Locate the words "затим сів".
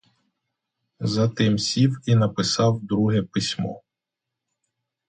0.99-2.01